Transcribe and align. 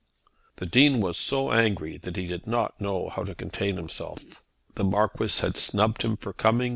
The 0.55 0.65
Dean 0.65 0.99
was 0.99 1.15
so 1.15 1.51
angry 1.51 1.97
that 1.97 2.15
he 2.15 2.25
did 2.25 2.47
not 2.47 2.81
know 2.81 3.09
how 3.09 3.23
to 3.23 3.35
contain 3.35 3.75
himself. 3.77 4.41
The 4.73 4.83
Marquis 4.83 5.43
had 5.43 5.57
snubbed 5.57 6.01
him 6.01 6.17
for 6.17 6.33
coming. 6.33 6.69